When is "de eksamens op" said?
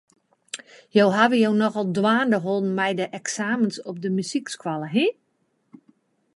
2.99-3.95